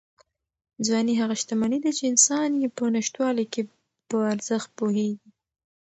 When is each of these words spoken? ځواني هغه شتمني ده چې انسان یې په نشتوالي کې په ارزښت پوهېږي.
ځواني 0.85 1.13
هغه 1.21 1.35
شتمني 1.41 1.79
ده 1.85 1.91
چې 1.97 2.03
انسان 2.11 2.49
یې 2.61 2.67
په 2.77 2.83
نشتوالي 2.95 3.45
کې 3.53 3.61
په 4.09 4.17
ارزښت 4.33 4.69
پوهېږي. 4.77 5.29